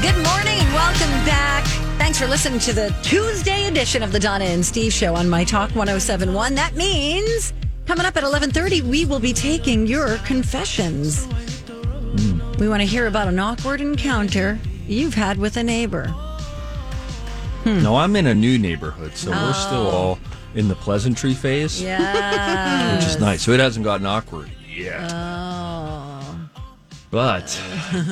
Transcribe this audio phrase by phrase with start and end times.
[0.00, 1.64] Good morning and welcome back.
[1.98, 5.42] Thanks for listening to the Tuesday edition of the Donna and Steve show on My
[5.42, 6.54] Talk 1071.
[6.54, 7.52] That means
[7.84, 11.26] coming up at 11:30 we will be taking your confessions.
[12.60, 16.06] We want to hear about an awkward encounter you've had with a neighbor.
[17.64, 17.82] Hmm.
[17.82, 19.66] No, I'm in a new neighborhood, so we're oh.
[19.66, 20.18] still all
[20.54, 22.94] in the pleasantry phase, Yeah.
[22.94, 23.42] which is nice.
[23.42, 25.12] So it hasn't gotten awkward yet.
[25.12, 25.67] Oh.
[27.10, 27.60] But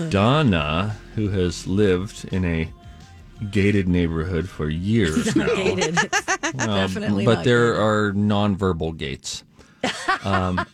[0.08, 2.70] Donna, who has lived in a
[3.50, 5.98] gated neighborhood for years now, Gated.
[5.98, 9.44] um, Definitely but not there are nonverbal gates.
[10.24, 10.64] Um,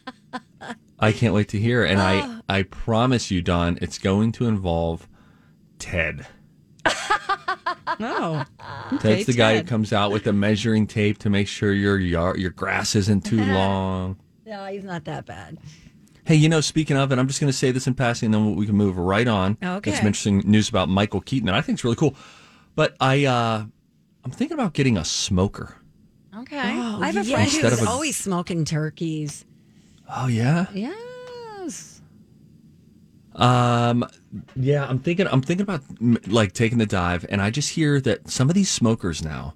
[1.00, 5.08] I can't wait to hear, and I I promise you, Don, it's going to involve
[5.78, 6.26] Ted.
[8.00, 8.44] Oh,
[9.02, 9.66] That's the guy who Ted.
[9.68, 13.44] comes out with the measuring tape to make sure your yard, your grass isn't too
[13.44, 14.16] long.
[14.46, 15.58] No, he's not that bad.
[16.24, 18.34] Hey, you know, speaking of, and I'm just going to say this in passing, and
[18.34, 19.58] then we can move right on.
[19.62, 19.90] Okay.
[19.90, 22.14] Got some interesting news about Michael Keaton that I think it's really cool.
[22.76, 23.64] But I, uh,
[24.24, 25.76] I'm thinking about getting a smoker.
[26.38, 26.58] Okay.
[26.58, 29.44] I have a friend Instead who's a- always smoking turkeys.
[30.08, 30.66] Oh yeah.
[30.72, 32.00] Yes.
[33.34, 34.06] Um,
[34.56, 35.26] yeah, I'm thinking.
[35.26, 35.82] I'm thinking about
[36.28, 39.54] like taking the dive, and I just hear that some of these smokers now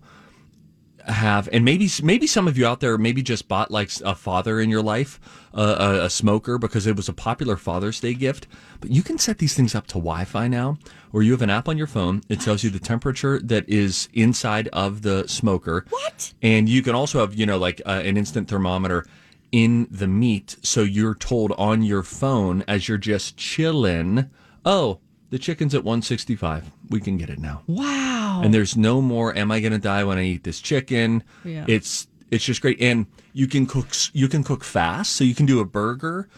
[1.07, 4.61] have, and maybe maybe some of you out there maybe just bought like a father
[4.61, 5.21] in your life,
[5.55, 8.47] uh, a, a smoker because it was a popular Father's Day gift.
[8.81, 10.79] But you can set these things up to Wi-Fi now,
[11.13, 12.23] or you have an app on your phone.
[12.29, 15.87] It tells you the temperature that is inside of the smoker.
[15.91, 16.35] What?
[16.43, 19.07] And you can also have, you know, like uh, an instant thermometer
[19.53, 20.57] in the meat.
[20.63, 24.29] So you're told on your phone as you're just chilling,
[24.65, 24.99] oh,
[25.31, 26.71] the chicken's at 165.
[26.91, 27.63] We can get it now.
[27.67, 28.06] wow.
[28.43, 31.23] And there's no more, am I going to die when I eat this chicken?
[31.45, 31.65] Yeah.
[31.69, 32.81] It's, it's just great.
[32.81, 35.15] And you can cook, you can cook fast.
[35.15, 36.29] So you can do a burger,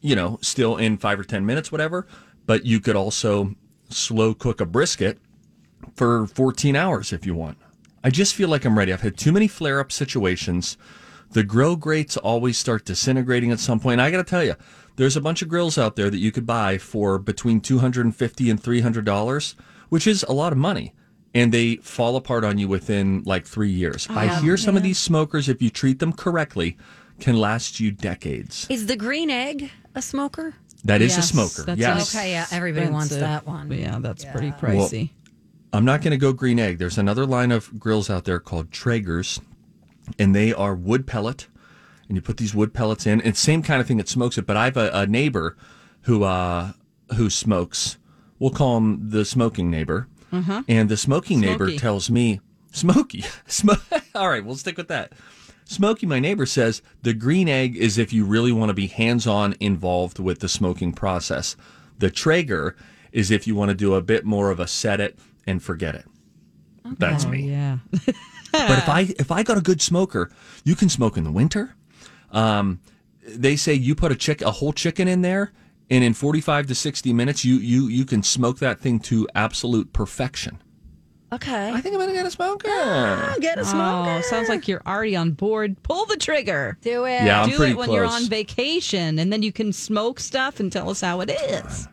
[0.00, 2.06] you know, still in five or 10 minutes, whatever.
[2.46, 3.54] But you could also
[3.88, 5.18] slow cook a brisket
[5.94, 7.58] for 14 hours if you want.
[8.02, 8.92] I just feel like I'm ready.
[8.92, 10.76] I've had too many flare up situations.
[11.32, 14.00] The grill grates always start disintegrating at some point.
[14.00, 14.54] I got to tell you,
[14.96, 18.62] there's a bunch of grills out there that you could buy for between 250 and
[18.62, 19.56] 300 dollars,
[19.88, 20.94] which is a lot of money.
[21.36, 24.06] And they fall apart on you within like three years.
[24.08, 26.78] I hear some of these smokers, if you treat them correctly,
[27.20, 28.66] can last you decades.
[28.70, 30.54] Is the green egg a smoker?
[30.84, 31.62] That is a smoker.
[31.64, 32.14] that's yes.
[32.14, 33.44] Okay, yeah, everybody wants expensive.
[33.44, 33.70] that one.
[33.70, 35.10] Yeah, that's pretty pricey.
[35.74, 36.78] I'm not going to go green egg.
[36.78, 39.38] There's another line of grills out there called Traegers,
[40.18, 41.48] and they are wood pellet.
[42.08, 43.20] And you put these wood pellets in.
[43.22, 44.46] It's same kind of thing that smokes it.
[44.46, 45.56] But I have a, a neighbor
[46.02, 46.72] who uh,
[47.16, 47.98] who smokes.
[48.38, 50.08] We'll call him the smoking neighbor.
[50.68, 51.78] And the smoking neighbor Smokey.
[51.78, 52.40] tells me,
[52.72, 53.24] Smoky.
[53.46, 53.70] Sm-
[54.14, 55.12] All right, we'll stick with that.
[55.64, 59.26] Smoky, my neighbor, says the green egg is if you really want to be hands
[59.26, 61.56] on involved with the smoking process.
[61.98, 62.76] The Traeger
[63.12, 65.94] is if you want to do a bit more of a set it and forget
[65.94, 66.04] it.
[66.98, 67.50] That's Oh, me.
[67.50, 67.78] yeah.
[68.52, 70.30] But if I if I got a good smoker,
[70.64, 71.74] you can smoke in the winter.
[72.30, 72.80] Um,
[73.26, 75.52] they say you put a chick a whole chicken in there,
[75.90, 79.28] and in forty five to sixty minutes, you you you can smoke that thing to
[79.34, 80.62] absolute perfection.
[81.32, 81.70] Okay.
[81.72, 82.68] I think I'm gonna get a smoker.
[82.70, 84.10] Ah, get a oh, smoker.
[84.10, 85.82] Oh, sounds like you're already on board.
[85.82, 86.78] Pull the trigger.
[86.82, 87.24] Do it.
[87.24, 90.60] Yeah, I'm Do pretty it when you're on vacation, and then you can smoke stuff
[90.60, 91.88] and tell us how it is.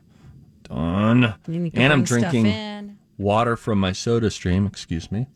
[0.63, 1.33] Done.
[1.47, 4.65] You And I'm drinking water from my soda stream.
[4.67, 5.27] Excuse me.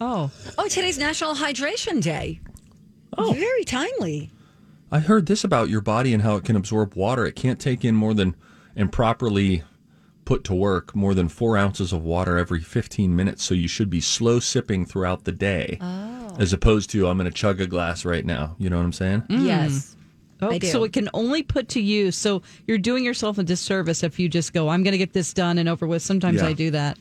[0.00, 2.40] Oh, Oh, today's National Hydration Day.
[3.16, 3.32] Oh.
[3.32, 4.30] Very timely.
[4.90, 7.26] I heard this about your body and how it can absorb water.
[7.26, 8.36] It can't take in more than
[8.76, 9.64] and properly
[10.24, 13.42] put to work more than four ounces of water every 15 minutes.
[13.42, 16.36] So you should be slow sipping throughout the day, oh.
[16.38, 18.54] as opposed to I'm going to chug a glass right now.
[18.58, 19.22] You know what I'm saying?
[19.22, 19.46] Mm.
[19.46, 19.96] Yes.
[20.42, 20.66] oh I do.
[20.66, 22.16] so it can only put to use.
[22.16, 25.32] So you're doing yourself a disservice if you just go, I'm going to get this
[25.32, 26.02] done and over with.
[26.02, 26.48] Sometimes Yeah.
[26.48, 26.98] I do that.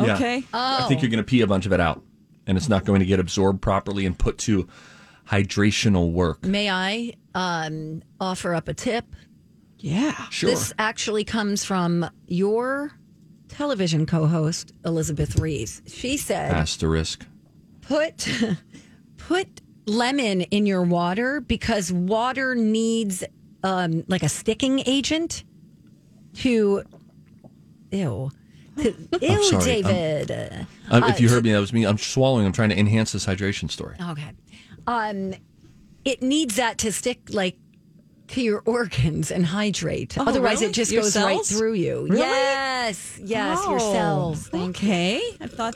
[0.00, 0.14] Yeah.
[0.14, 0.44] Okay.
[0.52, 0.84] Oh.
[0.84, 2.02] I think you're going to pee a bunch of it out,
[2.46, 4.68] and it's not going to get absorbed properly and put to
[5.28, 6.44] hydrational work.
[6.44, 9.04] May I um, offer up a tip?
[9.78, 10.26] yeah.
[10.30, 10.50] Sure.
[10.50, 12.92] This actually comes from your
[13.48, 15.82] television co-host Elizabeth Ries.
[15.86, 17.24] She said, Asterisk.
[17.82, 18.28] "Put
[19.16, 23.24] put lemon in your water because water needs
[23.62, 25.44] um, like a sticking agent
[26.34, 26.82] to
[27.90, 28.30] ew
[29.20, 29.64] Ew, sorry.
[29.82, 30.66] David.
[30.90, 31.84] Um, if you heard me, that was me.
[31.84, 32.46] I'm swallowing.
[32.46, 33.96] I'm trying to enhance this hydration story.
[34.00, 34.30] Okay.
[34.88, 35.34] Um,
[36.04, 37.58] it needs that to stick like
[38.28, 40.16] to your organs and hydrate.
[40.18, 40.70] Oh, Otherwise, really?
[40.70, 42.06] it just Your goes right through you.
[42.08, 42.18] Really?
[42.20, 44.48] Yes, yes, your Oh, cells.
[44.48, 44.88] Thank you.
[44.88, 45.74] Okay, I thought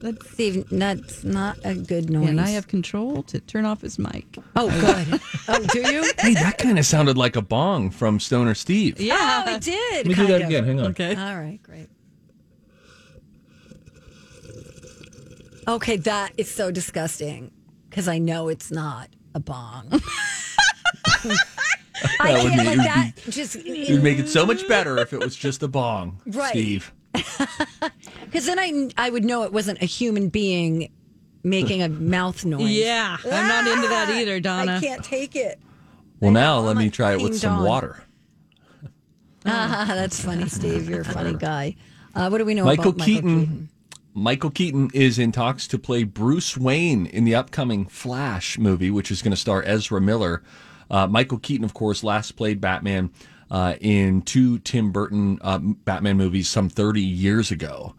[0.00, 0.22] that.
[0.32, 2.28] Steve, that's not a good noise.
[2.28, 4.26] And I have control to turn off his mic.
[4.56, 5.20] Oh, good.
[5.48, 6.02] oh, do you?
[6.20, 9.00] Hey, that kind of sounded like a bong from Stoner Steve.
[9.00, 9.44] Yeah.
[9.46, 10.06] Oh, it did.
[10.06, 10.48] Let me do that of.
[10.48, 10.64] again.
[10.64, 10.86] Hang on.
[10.86, 11.14] Okay.
[11.16, 11.88] All right, great.
[15.68, 17.50] Okay, that is so disgusting
[17.92, 19.86] because I know it's not a bong.
[22.18, 23.12] I That would can't be- like it would that.
[23.28, 26.48] Just It would make it so much better if it was just a bong, Right.
[26.50, 26.90] Steve.
[28.24, 30.90] because then I I would know it wasn't a human being
[31.44, 32.70] making a mouth noise.
[32.70, 34.18] Yeah, I'm not into that Ah!
[34.18, 34.76] either, Donna.
[34.76, 35.60] I can't take it.
[36.20, 37.66] Well, now let me try it with Ding some dong.
[37.66, 38.02] water.
[39.44, 40.88] Ah, that's funny, Steve.
[40.88, 41.76] You're a funny guy.
[42.14, 43.30] Uh, what do we know Michael about Keaton.
[43.30, 43.68] Michael Keaton?
[44.14, 49.10] Michael Keaton is in talks to play Bruce Wayne in the upcoming Flash movie, which
[49.10, 50.42] is going to star Ezra Miller.
[50.90, 53.10] Uh, Michael Keaton, of course, last played Batman
[53.50, 57.94] uh, in two Tim Burton uh, Batman movies some 30 years ago.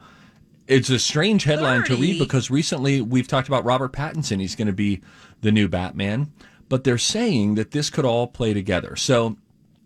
[0.68, 4.40] It's a strange headline to read because recently we've talked about Robert Pattinson.
[4.40, 5.02] He's going to be
[5.42, 6.32] the new Batman,
[6.70, 8.96] but they're saying that this could all play together.
[8.96, 9.36] So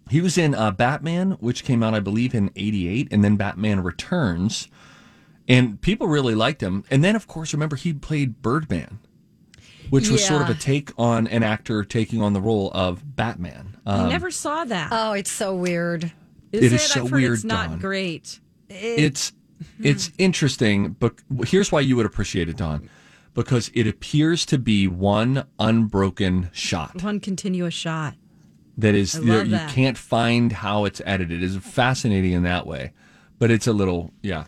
[0.09, 3.81] he was in uh, Batman, which came out, I believe, in 88, and then Batman
[3.81, 4.67] Returns.
[5.47, 6.83] And people really liked him.
[6.91, 8.99] And then, of course, remember, he played Birdman,
[9.89, 13.77] which was sort of a take on an actor taking on the role of Batman.
[13.85, 14.89] I Um, never saw that.
[14.91, 16.11] Oh, it's so weird.
[16.51, 17.79] Is it is so I've heard weird, It's not Dawn.
[17.79, 18.39] great.
[18.69, 19.31] it's
[19.81, 21.13] it's interesting, but
[21.45, 22.89] here's why you would appreciate it, Don.
[23.33, 27.01] Because it appears to be one unbroken shot.
[27.03, 28.15] One continuous shot.
[28.77, 29.69] that is I there, love you that.
[29.71, 31.41] can't find how it's edited.
[31.43, 32.91] It's fascinating in that way,
[33.39, 34.45] but it's a little yeah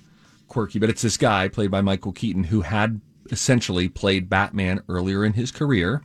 [0.50, 0.80] quirky.
[0.80, 3.00] But it's this guy played by Michael Keaton who had
[3.32, 6.02] essentially played Batman earlier in his career,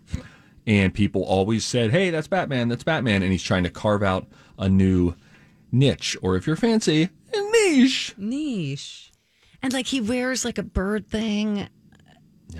[0.66, 4.28] and people always said, "Hey, that's Batman, that's Batman," and he's trying to carve out
[4.58, 5.14] a new
[5.72, 8.14] niche, or if you're fancy, a niche.
[8.16, 9.10] Niche.
[9.62, 11.68] And like he wears like a bird thing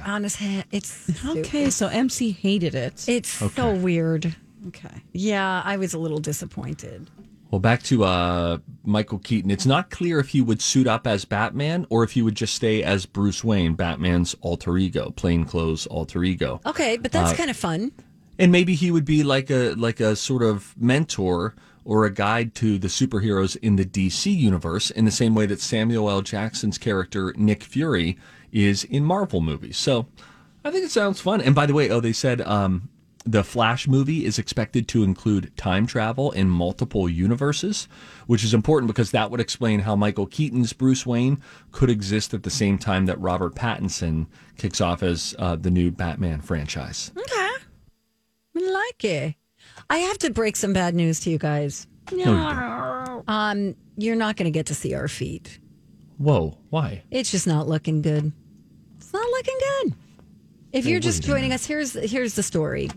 [0.05, 0.65] on his head.
[0.73, 3.05] It's Okay, so MC hated it.
[3.07, 4.35] It's so weird.
[4.69, 5.03] Okay.
[5.13, 7.11] Yeah, I was a little disappointed.
[7.55, 9.49] Well, back to uh, Michael Keaton.
[9.49, 12.53] It's not clear if he would suit up as Batman or if he would just
[12.53, 16.61] stay as Bruce Wayne, Batman's alter ego, plainclothes alter ego.
[16.67, 17.93] Okay, but that's kind of fun.
[18.41, 21.55] and maybe he would be like a like a sort of mentor
[21.85, 25.61] or a guide to the superheroes in the DC universe in the same way that
[25.61, 26.23] Samuel L.
[26.23, 28.19] Jackson's character Nick Fury
[28.51, 29.77] is in Marvel movies.
[29.77, 30.09] So
[30.65, 31.41] I think it sounds fun.
[31.41, 32.89] And by the way, oh, they said um,
[33.25, 37.89] the Flash movie is expected to include time travel in multiple universes,
[38.27, 41.41] which is important because that would explain how Michael Keaton's Bruce Wayne
[41.73, 44.27] could exist at the same time that Robert Pattinson
[44.59, 47.13] kicks off as uh, the new Batman franchise.
[47.17, 47.49] Okay.
[48.57, 49.35] I like it.
[49.89, 51.87] I have to break some bad news to you guys.
[52.13, 55.59] No, Um, you're not going to get to see our feet.
[56.19, 57.03] Whoa, why?
[57.11, 58.33] It's just not looking good.
[58.99, 59.95] It's not looking good.
[60.75, 62.91] If you're just joining us, here's here's the story.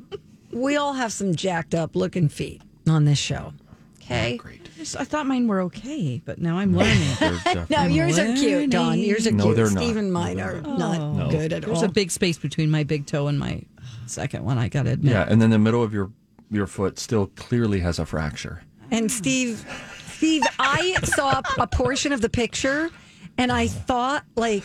[0.51, 3.53] We all have some jacked up looking feet on this show.
[4.01, 4.37] Okay.
[4.39, 4.69] Ah, great.
[4.77, 7.07] Just- I thought mine were okay, but now I'm learning.
[7.19, 8.97] They're definitely- No, yours are cute, Dawn.
[8.99, 9.55] Yours are No, cute.
[9.57, 9.83] they're not.
[9.83, 11.67] Steve and mine are not good at all.
[11.71, 11.89] There's all.
[11.89, 13.61] a big space between my big toe and my
[14.07, 14.57] second one.
[14.57, 15.11] I got to admit.
[15.11, 16.11] yeah, and then the middle of your
[16.49, 18.63] your foot still clearly has a fracture.
[18.89, 19.65] And Steve,
[20.13, 22.89] Steve, I saw a portion of the picture,
[23.37, 24.63] and I thought like,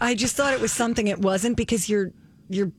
[0.00, 2.12] I just thought it was something it wasn't because your
[2.48, 2.72] your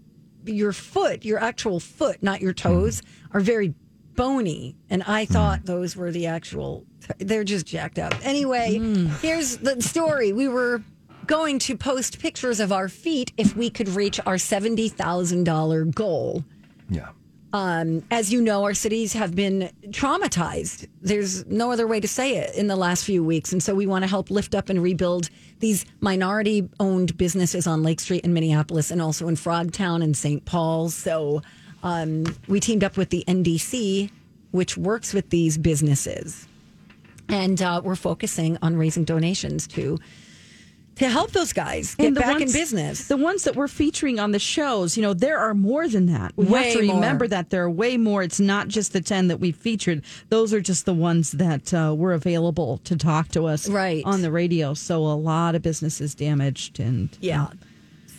[0.45, 3.35] your foot, your actual foot, not your toes, mm.
[3.35, 3.73] are very
[4.15, 5.29] bony, and I mm.
[5.29, 6.85] thought those were the actual.
[7.17, 8.13] They're just jacked up.
[8.23, 9.07] Anyway, mm.
[9.21, 10.33] here's the story.
[10.33, 10.81] We were
[11.25, 15.85] going to post pictures of our feet if we could reach our seventy thousand dollar
[15.85, 16.43] goal
[16.89, 17.09] Yeah.
[17.53, 20.87] As you know, our cities have been traumatized.
[21.01, 23.51] There's no other way to say it in the last few weeks.
[23.51, 25.29] And so we want to help lift up and rebuild
[25.59, 30.45] these minority owned businesses on Lake Street in Minneapolis and also in Frogtown and St.
[30.45, 30.89] Paul.
[30.89, 31.41] So
[31.81, 34.11] um, we teamed up with the NDC,
[34.51, 36.47] which works with these businesses.
[37.29, 39.99] And uh, we're focusing on raising donations to
[40.99, 43.07] to help those guys get And the back in business.
[43.07, 46.33] The ones that we're featuring on the shows, you know, there are more than that.
[46.35, 47.29] We Way have to remember more.
[47.29, 48.21] that there are way more.
[48.23, 50.03] It's not just the 10 that we featured.
[50.29, 54.03] Those are just the ones that uh, were available to talk to us Right.
[54.05, 54.73] on the radio.
[54.73, 57.47] So a lot of businesses damaged and Yeah.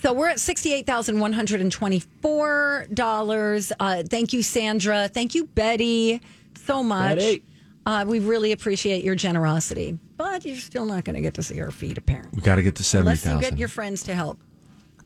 [0.03, 3.71] So we're at sixty-eight thousand one hundred and twenty-four dollars.
[3.79, 5.09] Uh, thank you, Sandra.
[5.09, 6.23] Thank you, Betty,
[6.65, 7.19] so much.
[7.19, 7.43] Betty.
[7.87, 9.99] Uh, we really appreciate your generosity.
[10.17, 12.33] but you're still not going to get to see our feet, apparently.
[12.37, 14.39] We got to get to seventy Unless you get your friends to help.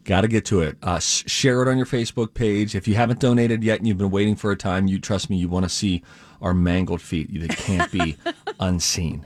[0.04, 0.76] Got to get to it.
[0.82, 2.74] Uh, share it on your Facebook page.
[2.74, 5.36] If you haven't donated yet and you've been waiting for a time, you trust me,
[5.36, 6.02] you want to see
[6.42, 7.28] our mangled feet.
[7.32, 8.18] They can't be
[8.60, 9.24] unseen.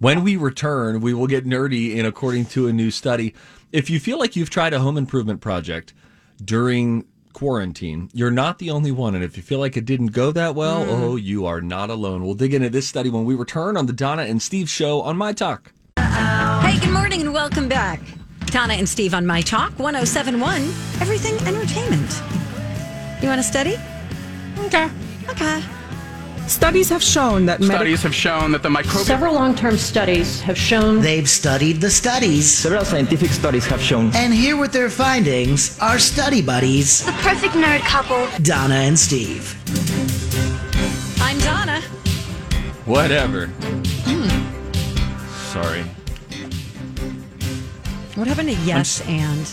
[0.00, 3.32] When we return, we will get nerdy in according to a new study.
[3.72, 5.94] If you feel like you've tried a home improvement project
[6.44, 7.06] during
[7.38, 9.14] quarantine, you're not the only one.
[9.14, 10.88] And if you feel like it didn't go that well, mm.
[10.88, 12.24] oh, you are not alone.
[12.24, 15.16] We'll dig into this study when we return on the Donna and Steve show on
[15.16, 15.72] My Talk.
[15.96, 18.00] Hey, good morning and welcome back.
[18.46, 20.62] Donna and Steve on My Talk 1071,
[21.00, 22.10] Everything Entertainment.
[23.22, 23.76] You want to study?
[24.64, 24.90] Okay.
[25.28, 25.77] Okay.
[26.48, 30.40] Studies have shown that medical Studies have shown that the microbial Several long term studies
[30.40, 32.50] have shown They've studied the studies.
[32.50, 37.52] Several scientific studies have shown And here with their findings are study buddies, The perfect
[37.52, 38.26] nerd couple.
[38.42, 39.54] Donna and Steve.
[41.20, 41.82] I'm Donna.
[42.86, 43.48] Whatever.
[44.06, 44.28] Hmm.
[45.52, 45.82] Sorry.
[48.14, 49.46] What happened to yes and?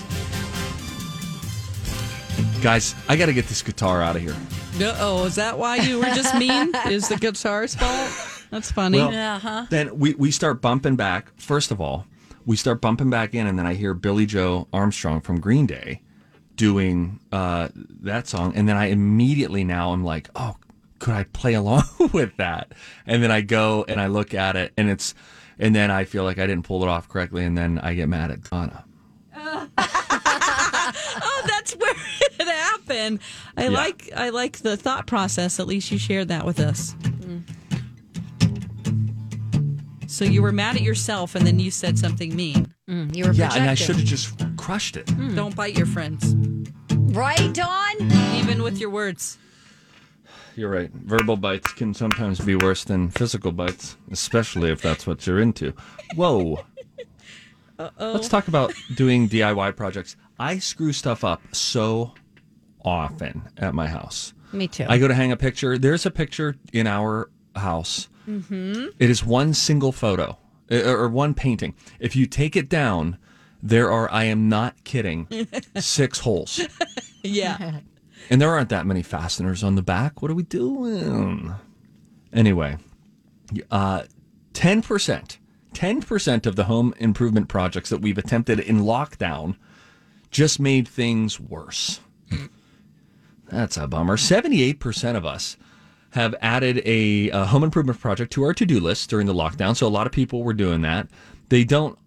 [2.63, 4.35] Guys, I got to get this guitar out of here.
[4.81, 6.71] Oh, is that why you were just mean?
[6.89, 8.11] is the guitar's fault?
[8.51, 8.99] That's funny.
[8.99, 11.31] Well, Then we, we start bumping back.
[11.39, 12.05] First of all,
[12.45, 16.01] we start bumping back in, and then I hear Billie Joe Armstrong from Green Day
[16.55, 17.69] doing uh,
[18.01, 18.53] that song.
[18.55, 20.55] And then I immediately now I'm like, oh,
[20.99, 22.73] could I play along with that?
[23.05, 25.15] And then I go and I look at it, and it's,
[25.57, 28.09] and then I feel like I didn't pull it off correctly, and then I get
[28.09, 28.85] mad at Donna.
[32.95, 33.19] that's where it happened.
[33.57, 33.69] I Yeah.
[33.69, 35.59] like I like the thought process.
[35.59, 36.95] At least you shared that with us.
[40.07, 42.73] So you were mad at yourself, and then you said something mean.
[42.89, 45.07] Mm, you were Yeah, and I should have just crushed it.
[45.07, 45.35] Mm.
[45.35, 46.35] Don't bite your friends,
[47.13, 48.11] Right, Dawn?
[48.35, 49.37] even with your words.
[50.55, 50.89] You're right.
[50.93, 55.73] Verbal bites can sometimes be worse than physical bites, especially if that's what you're into.
[56.15, 56.63] Whoa.
[57.99, 60.15] Let's talk about doing DIY projects.
[60.39, 62.13] I screw stuff up so
[62.85, 64.33] often at my house.
[64.53, 64.85] Me too.
[64.87, 65.77] I go to hang a picture.
[65.77, 68.07] There's a picture in our house.
[68.27, 68.87] Mm-hmm.
[68.97, 70.35] is one single photo
[70.71, 71.75] uh, or one painting.
[71.99, 73.19] If you take it down,
[73.61, 75.27] there are, I am not kidding,
[75.77, 76.61] six holes.
[77.23, 77.81] Yeah.
[78.27, 80.23] And there aren't that many fasteners on the back.
[80.23, 81.53] What are we doing?
[82.33, 82.77] Anyway,
[83.69, 84.03] uh,
[84.53, 85.37] 10%,
[85.73, 89.57] 10% of the home improvement projects that we've attempted in lockdown
[90.31, 91.99] just made things worse.
[93.49, 94.17] That's a bummer.
[94.17, 95.57] 78% of us
[96.11, 99.75] have added a, a home improvement project to our to do list during the lockdown.
[99.75, 101.07] So a lot of people were doing that.
[101.49, 101.99] They don't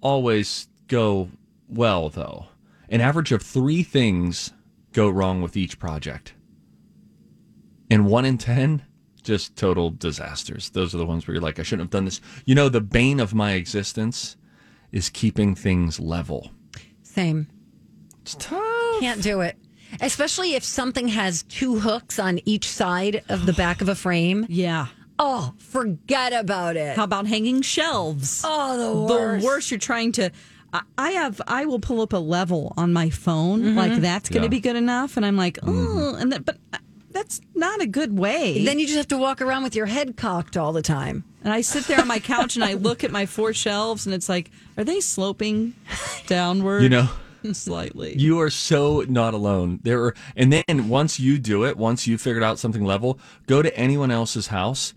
[0.00, 1.30] always go
[1.68, 2.46] well, though.
[2.88, 4.52] An average of three things
[4.92, 6.34] go wrong with each project.
[7.90, 8.84] And one in 10,
[9.22, 10.70] just total disasters.
[10.70, 12.20] Those are the ones where you're like, I shouldn't have done this.
[12.44, 14.36] You know, the bane of my existence
[14.92, 16.52] is keeping things level.
[17.02, 17.48] Same.
[18.22, 19.00] It's tough.
[19.00, 19.58] Can't do it.
[20.00, 24.46] Especially if something has two hooks on each side of the back of a frame.
[24.48, 24.86] Yeah.
[25.18, 26.96] Oh, forget about it.
[26.96, 28.42] How about hanging shelves?
[28.44, 29.40] oh, the worst.
[29.42, 30.30] the worst you're trying to
[30.72, 34.42] I- I have I will pull up a level on my phone like that's going
[34.42, 34.50] to Yeah.
[34.50, 36.78] be good enough and I'm like oh and that, but uh,
[37.12, 38.62] that's not a good way.
[38.66, 41.24] Then you just have to walk around with your head cocked all the time.
[41.42, 44.14] and I sit there on my couch and I look at my four shelves and
[44.14, 45.74] it's like are they sloping
[46.26, 46.82] downward?
[46.82, 47.08] You know,
[47.54, 48.16] slightly.
[48.18, 49.80] you are so not alone.
[49.82, 53.62] There are, and then once you do it, once you figured out something level, go
[53.62, 54.94] to anyone else's house.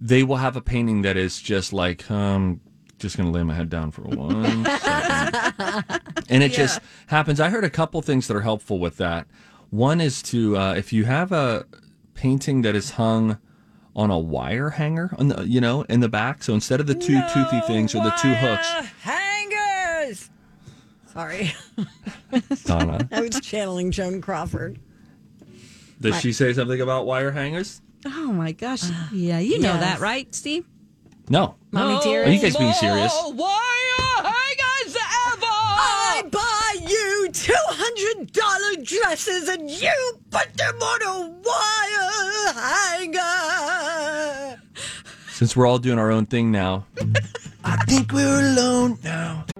[0.00, 2.60] They will have a painting that is just like, um,
[2.98, 6.00] just going to lay my head down for one second.
[6.28, 7.40] And it just happens.
[7.40, 9.26] I heard a couple things that are helpful with that.
[9.70, 11.66] One is to, uh, if you have a
[12.14, 13.38] painting that is hung
[13.96, 16.42] on a wire hanger on the, you know, in the back.
[16.42, 18.72] So instead of the two toothy things or the two hooks.
[21.12, 21.52] Sorry,
[22.64, 24.78] Donna, I was channeling Joan Crawford.
[26.00, 27.80] does she say something about wire hangers?
[28.06, 28.84] oh my gosh.
[28.84, 29.80] Uh, yeah, you know yes.
[29.80, 30.66] that, right, Steve?
[31.28, 31.54] No.
[31.70, 32.24] Mommy dear.
[32.24, 33.12] Are you guys being serious?
[33.34, 33.76] why
[34.22, 35.46] hangers ever?
[35.46, 39.92] I buy you two hundred dollar dresses and you
[40.30, 42.52] put them on a wire
[44.54, 44.60] hanger.
[45.30, 46.84] Since we're all doing our own thing now,
[47.64, 49.44] I think we're alone now.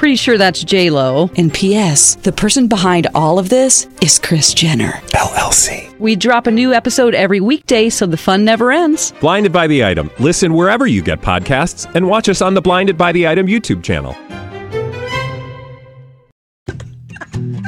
[0.00, 1.28] Pretty sure that's J Lo.
[1.36, 2.14] And P.S.
[2.14, 5.94] The person behind all of this is Kris Jenner LLC.
[5.98, 9.12] We drop a new episode every weekday, so the fun never ends.
[9.20, 10.10] Blinded by the item.
[10.18, 13.82] Listen wherever you get podcasts, and watch us on the Blinded by the Item YouTube
[13.82, 14.14] channel.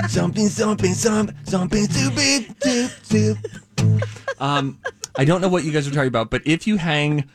[0.09, 3.39] Something, something, some, something, something stupid, soup, soup.
[4.41, 4.79] Um,
[5.17, 7.29] I don't know what you guys are talking about, but if you hang,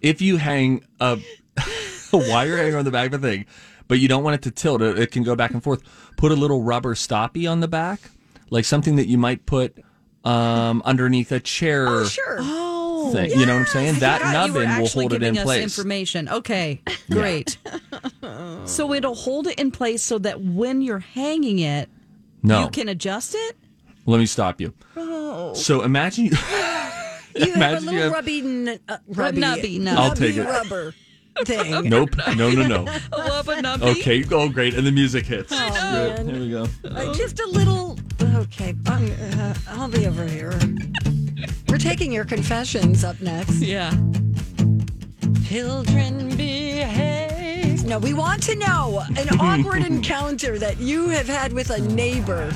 [0.00, 1.20] if you hang a,
[2.12, 3.46] a wire hanger on the back of a thing,
[3.88, 5.82] but you don't want it to tilt, it, it can go back and forth.
[6.16, 8.00] Put a little rubber stoppie on the back,
[8.50, 9.76] like something that you might put
[10.24, 11.86] um, underneath a chair.
[11.88, 12.36] Oh, sure.
[12.40, 13.98] Oh, Thing, you know what I'm saying?
[13.98, 15.62] That forgot were nubbin will actually hold it in giving us place.
[15.64, 16.28] Information.
[16.28, 17.58] Okay, great.
[18.64, 21.88] so it'll hold it in place so that when you're hanging it,
[22.42, 23.56] No, you can adjust it.
[24.06, 24.72] let me stop you.
[24.96, 25.52] Oh.
[25.54, 26.32] So imagine you.
[27.34, 29.94] You have a little you have- rubby, n- uh, rubby, nubby, no.
[29.96, 30.48] I'll take nubby it.
[30.48, 30.94] rubber
[31.44, 31.88] thing.
[31.88, 32.10] Nope.
[32.36, 32.82] No, no, no.
[33.16, 33.82] Love a nubby.
[33.98, 35.52] Okay, oh great, and the music hits.
[35.54, 36.26] Oh, Good.
[36.26, 36.34] man.
[36.34, 36.66] Here we go.
[36.84, 37.98] Uh, just a little.
[38.22, 40.58] Okay, um, uh, I'll be over here.
[41.68, 43.60] We're taking your confessions up next.
[43.60, 43.90] Yeah.
[45.46, 47.84] Children behave.
[47.84, 52.50] No, we want to know an awkward encounter that you have had with a neighbor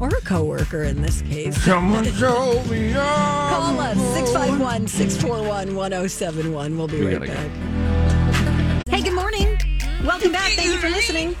[0.00, 1.56] or a coworker in this case.
[1.62, 6.76] Someone show me Call us 651 641 1071.
[6.76, 7.73] We'll be We right gotta go.
[10.04, 10.52] Welcome back.
[10.52, 11.34] Thank you for listening.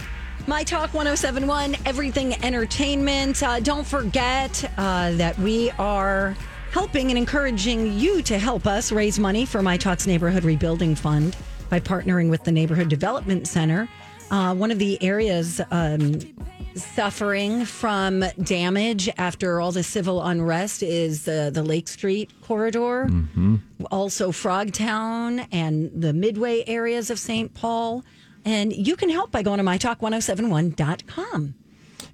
[0.46, 3.42] My Talk 1071, Everything Entertainment.
[3.42, 6.34] Uh, don't forget uh, that we are
[6.70, 11.36] helping and encouraging you to help us raise money for My Talk's Neighborhood Rebuilding Fund
[11.68, 13.86] by partnering with the Neighborhood Development Center.
[14.30, 16.18] Uh, one of the areas um,
[16.74, 23.10] suffering from damage after all the civil unrest is uh, the Lake Street corridor,
[23.90, 27.52] also Frogtown and the Midway areas of St.
[27.52, 28.02] Paul.
[28.44, 31.54] And you can help by going to mytalk1071.com.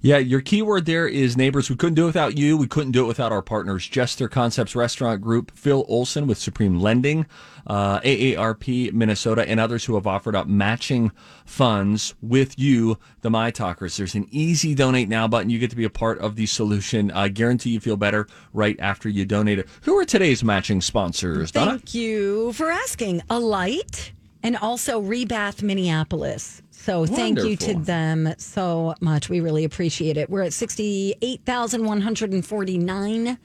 [0.03, 1.69] Yeah, your keyword there is neighbors.
[1.69, 2.57] We couldn't do it without you.
[2.57, 6.79] We couldn't do it without our partners, Jester Concepts Restaurant Group, Phil Olson with Supreme
[6.79, 7.27] Lending,
[7.67, 11.11] uh, AARP Minnesota, and others who have offered up matching
[11.45, 13.95] funds with you, the My Talkers.
[13.95, 15.51] There's an easy donate now button.
[15.51, 17.11] You get to be a part of the solution.
[17.11, 19.67] I guarantee you feel better right after you donate it.
[19.83, 21.71] Who are today's matching sponsors, Donna?
[21.73, 23.21] Thank you for asking.
[23.29, 26.61] A light and also Rebath Minneapolis.
[26.71, 29.29] So thank you to them so much.
[29.29, 30.29] We really appreciate it.
[30.29, 33.37] We're at sixty-eight thousand one hundred and forty-nine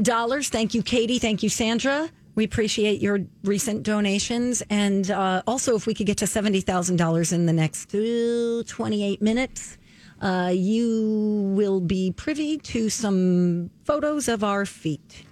[0.00, 0.48] dollars.
[0.48, 1.18] Thank you, Katie.
[1.18, 2.08] Thank you, Sandra.
[2.36, 6.96] We appreciate your recent donations, and uh, also if we could get to seventy thousand
[6.96, 9.76] dollars in the next uh, twenty-eight minutes,
[10.22, 15.24] uh, you will be privy to some photos of our feet.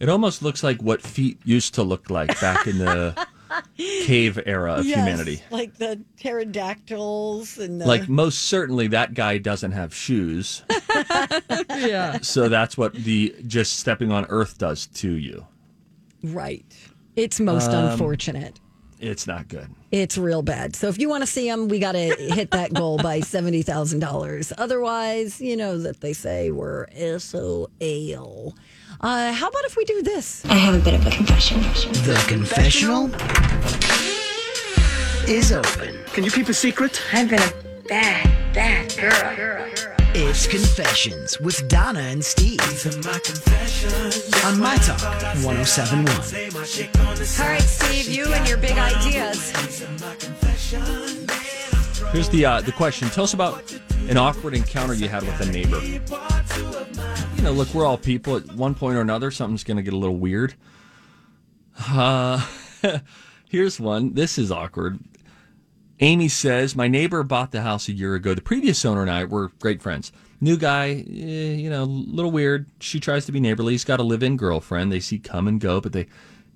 [0.00, 3.26] It almost looks like what feet used to look like back in the
[3.76, 5.42] cave era of Yes, humanity.
[5.50, 10.62] like the pterodactyls and the, Like most certainly that guy doesn't have shoes.
[11.70, 12.18] Yeah.
[12.22, 15.46] So that's what the just stepping on earth does to you.
[16.22, 16.64] right.
[17.16, 18.58] It's most Um, unfortunate.
[19.00, 19.68] It's not good.
[19.92, 20.74] It's real bad.
[20.76, 23.62] So if you want to see them, we got to hit that goal by seventy
[23.62, 24.52] thousand dollars.
[24.56, 26.86] Otherwise, you know that they say we're
[27.18, 28.54] SOL.
[29.00, 30.44] Uh, how about if we do this?
[30.46, 31.60] I have a bit of a confession.
[32.04, 33.06] The confessional
[35.28, 35.98] is open.
[36.12, 37.00] Can you keep a secret?
[37.12, 37.52] I've been a
[37.88, 39.68] bad, bad girl.
[40.16, 42.60] It's Confessions with Donna and Steve.
[44.44, 45.00] On My Talk
[45.42, 46.08] 1071.
[47.40, 49.50] All right, Steve, you and your big ideas.
[52.12, 53.08] Here's the uh, the question.
[53.08, 53.72] Tell us about
[54.08, 55.80] an awkward encounter you had with a neighbor.
[57.44, 58.36] Know, look, we're all people.
[58.36, 60.54] At one point or another, something's going to get a little weird.
[61.78, 62.42] Uh,
[63.50, 64.14] here's one.
[64.14, 64.98] This is awkward.
[66.00, 68.32] Amy says, My neighbor bought the house a year ago.
[68.32, 70.10] The previous owner and I were great friends.
[70.40, 72.66] New guy, eh, you know, a little weird.
[72.80, 73.74] She tries to be neighborly.
[73.74, 74.90] He's got a live in girlfriend.
[74.90, 76.06] They see come and go, but they,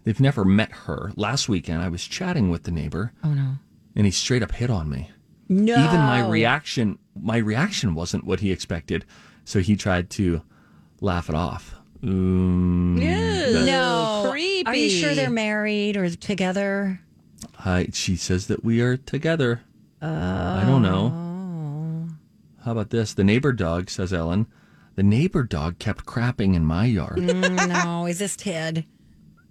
[0.05, 1.13] they've never met her.
[1.17, 3.13] Last weekend, I was chatting with the neighbor.
[3.23, 3.57] Oh no.
[3.95, 5.11] And he straight up hit on me.
[5.51, 5.75] No.
[5.75, 9.05] Even my reaction, my reaction wasn't what he expected.
[9.45, 10.41] So he tried to
[11.01, 11.75] laugh it off.
[12.03, 14.29] Um, that- No.
[14.31, 14.67] Creepy.
[14.67, 17.01] Are you sure they're married or together?
[17.65, 19.63] I, she says that we are together.
[20.01, 22.09] I don't know.
[22.65, 23.15] How about this?
[23.15, 24.47] The neighbor dog, says Ellen.
[24.95, 27.19] The neighbor dog kept crapping in my yard.
[27.19, 28.07] Mm, no.
[28.07, 28.85] Is this Ted?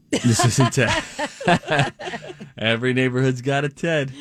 [0.10, 1.94] this isn't Ted.
[2.58, 4.14] Every neighborhood's got a Ted.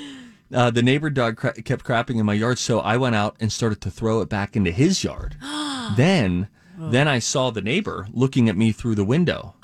[0.52, 3.52] Uh, the neighbor dog cra- kept crapping in my yard, so I went out and
[3.52, 5.36] started to throw it back into his yard.
[5.96, 6.90] then, Oh.
[6.90, 9.54] then I saw the neighbor looking at me through the window.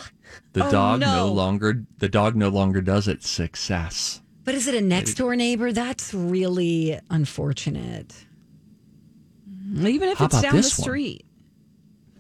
[0.55, 1.27] The Oh, dog no.
[1.27, 1.85] no longer.
[1.99, 3.23] The dog no longer does it.
[3.23, 4.21] Success.
[4.45, 5.73] But is it a next door neighbor?
[5.73, 8.15] That's really unfortunate.
[9.77, 10.85] Even if How it's down the this one?
[10.85, 11.25] street.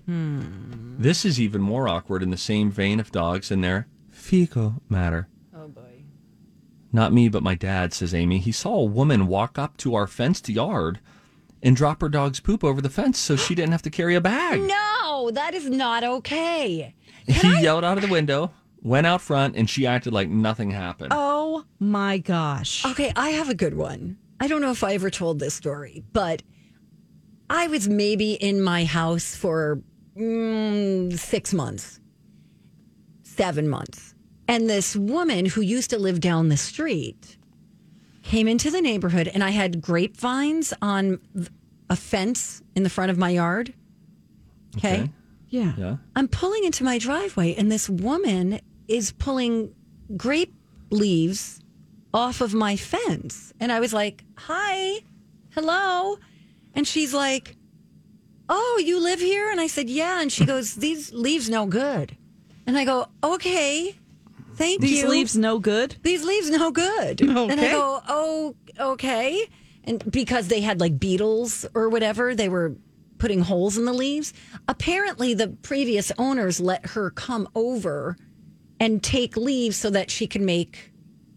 [0.06, 0.96] Hmm.
[0.98, 5.28] This is even more awkward in the same vein of dogs and their fecal matter.
[5.54, 6.02] Oh boy.
[6.92, 8.38] Not me, but my dad, says Amy.
[8.38, 11.00] He saw a woman walk up to our fenced yard
[11.62, 14.20] and drop her dog's poop over the fence so she didn't have to carry a
[14.20, 14.60] bag.
[14.60, 16.94] No, that is not okay.
[17.26, 18.50] he yelled out of the window,
[18.82, 21.12] went out front, and she acted like nothing happened.
[21.14, 22.84] Oh my gosh.
[22.84, 24.18] Okay, I have a good one.
[24.40, 26.42] I don't know if I ever told this story, but
[27.48, 29.80] I was maybe in my house for
[30.16, 32.00] mm, six months,
[33.22, 34.14] seven months.
[34.48, 37.36] And this woman who used to live down the street
[38.22, 41.18] came into the neighborhood, and I had grapevines on
[41.90, 43.74] a fence in the front of my yard.
[44.76, 45.10] okay.
[45.48, 45.72] Yeah.
[45.76, 45.96] Yeah.
[46.16, 49.74] I'm pulling into my driveway, and this woman is pulling
[50.16, 50.54] grape
[50.90, 51.60] leaves
[52.14, 53.52] off of my fence.
[53.60, 55.00] And I was like, Hi,
[55.50, 56.16] hello.
[56.74, 57.56] And she's like,
[58.48, 59.50] Oh, you live here?
[59.50, 60.22] And I said, Yeah.
[60.22, 62.16] And she goes, These leaves no good.
[62.66, 63.94] And I go, Okay,
[64.54, 65.08] thank These you.
[65.08, 65.96] leaves no good.
[66.02, 67.20] These leaves no good.
[67.22, 69.48] And I go, Oh, okay.
[69.84, 72.76] And because they had like beetles or whatever, they were
[73.18, 74.32] putting holes in the leaves.
[74.68, 78.16] Apparently, the previous owners let her come over
[78.80, 80.92] and take leaves so that she could make,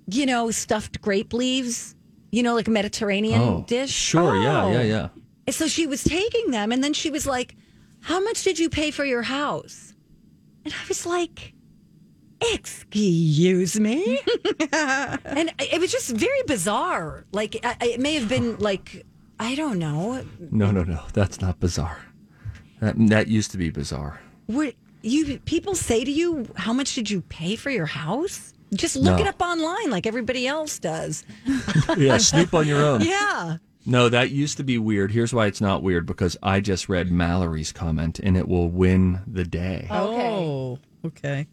[0.08, 1.96] you know, stuffed grape leaves,
[2.32, 3.92] you know, like a Mediterranean Oh, dish.
[3.92, 4.36] Sure.
[4.42, 4.64] Yeah.
[4.66, 4.72] Oh.
[4.72, 4.82] Yeah.
[4.84, 5.08] Yeah.
[5.48, 7.56] And so she was taking them, and then she was like,
[8.02, 9.94] How much did you pay for your house?
[10.64, 11.54] And I was like,
[12.54, 14.20] Excuse me?
[14.72, 17.26] and it was just very bizarre.
[17.32, 18.58] Like, I, I- it may have been oh.
[18.60, 19.06] like,
[19.40, 20.24] I don't know.
[20.52, 21.04] No, no, no.
[21.14, 22.00] That's not bizarre.
[22.80, 24.22] That that used to be bizarre.
[24.48, 28.54] What you people say to you, How much did you pay for your house?
[28.74, 29.22] Just look No.
[29.22, 31.24] it up online like everybody else does.
[31.98, 32.18] Yeah.
[32.18, 33.02] Snoop on your own.
[33.02, 33.58] Yeah.
[33.86, 35.12] No, that used to be weird.
[35.12, 39.22] Here's why it's not weird because I just read Mallory's comment and it will win
[39.28, 39.88] the day.
[39.92, 41.48] Oh, okay.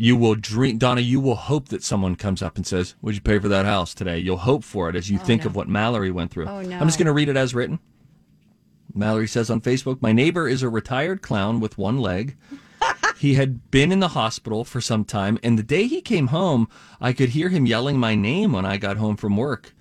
[0.00, 3.20] You will dream, Donna, you will hope that someone comes up and says, Would you
[3.20, 4.18] pay for that house today?
[4.18, 6.46] You'll hope for it as you oh, think of what Mallory went through.
[6.46, 6.78] Oh, no.
[6.78, 7.78] I'm just going to read it as written.
[8.94, 12.38] Mallory says on Facebook, My neighbor is a retired clown with one leg.
[13.18, 16.66] he had been in the hospital for some time, and the day he came home,
[16.98, 19.74] I could hear him yelling my name when I got home from work.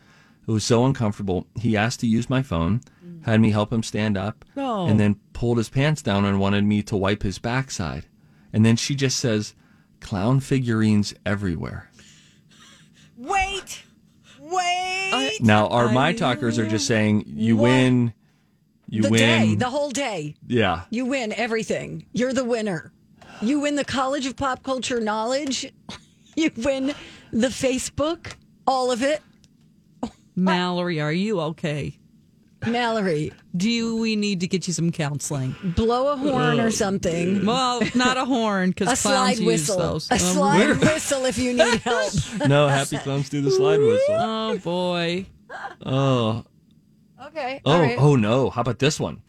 [0.45, 1.47] It was so uncomfortable.
[1.62, 3.23] He asked to use my phone, mm.
[3.25, 4.86] had me help him stand up, Oh.
[4.86, 8.05] and then pulled his pants down and wanted me to wipe his backside.
[8.51, 9.55] And then she just says,
[10.01, 11.89] Clown figurines everywhere.
[13.17, 13.83] Wait.
[14.39, 15.38] Wait.
[15.41, 17.63] Now, our My Talkers are just saying, You What?
[17.63, 18.13] win.
[18.88, 19.19] You the win.
[19.49, 20.35] day, the whole day.
[20.47, 20.83] yeah.
[20.89, 22.05] You win everything.
[22.12, 22.91] You're the winner.
[23.41, 25.71] You win the College of Pop Culture Knowledge.
[26.35, 26.93] You win
[27.33, 28.35] the Facebook,
[28.65, 29.21] all of it.
[30.38, 31.99] Mallory, are you okay?
[32.67, 35.56] Mallory, Do we need to get you some counseling?
[35.76, 37.45] blow a horn or something.
[37.45, 39.78] Well, not a horn A because slide clowns use whistle.
[39.78, 40.10] those.
[40.12, 42.13] A Um, slide whistle if you need help.
[42.48, 44.15] No, happy clowns do the slide whistle.
[44.17, 45.26] Oh boy.
[45.86, 46.43] Oh,
[47.28, 47.62] Okay.
[47.65, 47.98] Oh, all right.
[48.00, 48.50] oh no!
[48.50, 49.22] How about this one?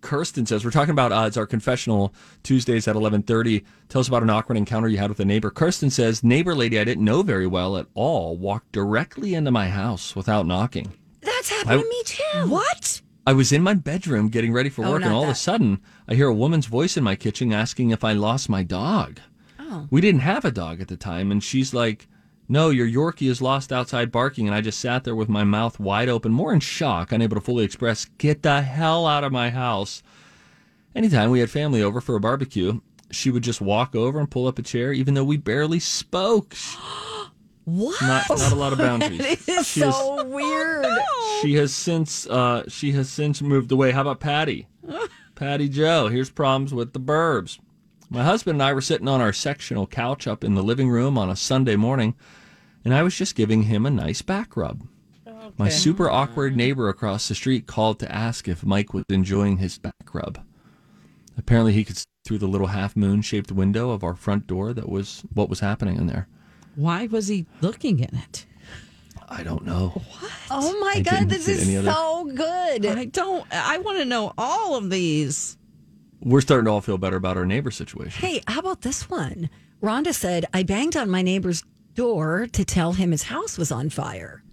[0.00, 3.64] Kirsten says we're talking about uh, it's our confessional Tuesdays at eleven thirty.
[3.88, 5.50] Tell us about an awkward encounter you had with a neighbor.
[5.50, 9.68] Kirsten says neighbor lady I didn't know very well at all walked directly into my
[9.68, 10.92] house without knocking.
[11.48, 12.50] That's happened I- to me too.
[12.50, 13.00] What?
[13.26, 15.80] I was in my bedroom getting ready for Oh, work, and all of a sudden
[16.08, 19.20] I hear a woman's voice in my kitchen asking if I lost my dog.
[19.58, 19.86] Oh.
[19.90, 22.08] We didn't have a dog at the time, and she's like,
[22.48, 25.78] "No, your Yorkie is lost outside barking." And I just sat there with my mouth
[25.78, 29.50] wide open, more in shock, unable to fully express, "Get the hell out of my
[29.50, 30.02] house!"
[30.94, 32.80] Anytime we had family over for a barbecue,
[33.10, 36.54] she would just walk over and pull up a chair, even though we barely spoke.
[37.68, 38.00] What?
[38.00, 39.20] Not not a lot of boundaries.
[39.46, 40.86] It is She so weird.
[41.42, 43.90] she has since uh, she has since moved away.
[43.92, 44.66] How about Patty?
[45.34, 46.08] Patty Joe.
[46.08, 47.58] Here's problems with the burbs.
[48.08, 51.18] My husband and I were sitting on our sectional couch up in the living room
[51.18, 52.14] on a Sunday morning,
[52.84, 54.82] and I was just giving him a nice back rub.
[55.58, 59.76] My super awkward neighbor across the street called to ask if Mike was enjoying his
[59.78, 60.38] back rub.
[61.36, 64.72] Apparently, he could see through the little half moon shaped window of our front door
[64.72, 66.28] that was what was happening in there.
[66.78, 68.46] Why was he looking in it?
[69.28, 69.88] I don't know.
[70.20, 70.32] What?
[70.48, 72.86] Oh my I God, this is other- so good.
[72.86, 73.44] I don't.
[73.50, 75.58] I want to know all of these.
[76.20, 78.24] We're starting to all feel better about our neighbor situation.
[78.24, 79.50] Hey, how about this one?
[79.82, 81.64] Rhonda said, I banged on my neighbor's
[81.94, 84.44] door to tell him his house was on fire.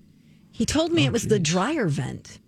[0.52, 2.40] He told me oh, it was the dryer vent.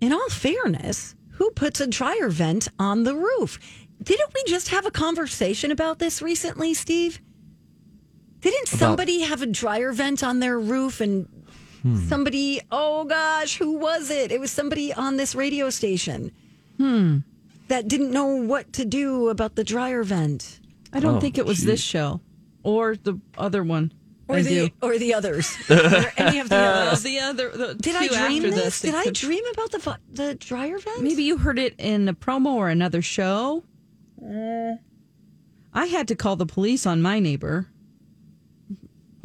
[0.00, 3.58] In all fairness, who puts a dryer vent on the roof?
[4.02, 7.20] Didn't we just have a conversation about this recently, Steve?
[8.46, 11.28] Didn't somebody have a dryer vent on their roof and
[12.08, 14.32] Somebody, oh gosh, who was it?
[14.32, 16.32] It was somebody on this radio station
[16.78, 17.18] Hmm.
[17.68, 20.58] that didn't know what to do about the dryer vent.
[20.92, 21.66] I don't Oh, think it was gee.
[21.66, 22.20] this show
[22.64, 23.92] or the other one.
[24.26, 24.70] Or I the do.
[24.82, 25.46] or the others.
[25.70, 26.58] Or any of the Uh,
[26.90, 27.02] others.
[27.04, 27.50] the other.
[27.50, 28.80] The Did I dream after this?
[28.80, 31.02] Did I dream about the the dryer vent?
[31.02, 33.62] Maybe you heard it in a promo or another show.
[35.72, 37.68] I had to call the police on my neighbor.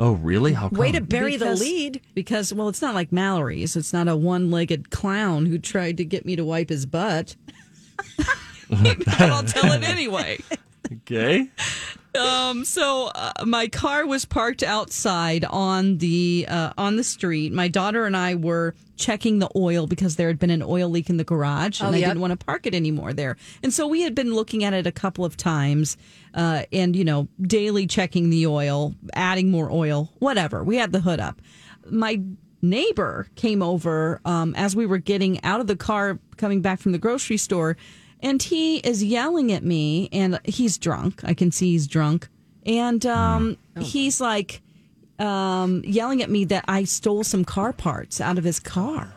[0.03, 0.53] Oh, really?
[0.53, 0.79] How come?
[0.79, 2.01] Way to bury Because- the lead.
[2.15, 3.75] Because, well, it's not like Mallory's.
[3.75, 7.35] It's not a one legged clown who tried to get me to wipe his butt.
[8.69, 10.39] but I'll tell it anyway.
[11.07, 11.47] Okay.
[12.13, 17.53] Um, so uh, my car was parked outside on the uh, on the street.
[17.53, 21.09] My daughter and I were checking the oil because there had been an oil leak
[21.09, 23.37] in the garage, and Oh, I didn't want to park it anymore there.
[23.63, 25.95] And so we had been looking at it a couple of times,
[26.33, 30.63] uh, and you know, daily checking the oil, adding more oil, whatever.
[30.63, 31.41] We had the hood up.
[31.89, 32.21] My
[32.61, 36.91] neighbor came over um, as we were getting out of the car, coming back from
[36.91, 37.75] the grocery store,
[38.21, 41.21] and he is yelling at me, and he's drunk.
[41.23, 42.29] I can see he's drunk,
[42.65, 44.61] and um, he's like
[45.19, 49.13] um, yelling at me that I stole some car parts out of his car.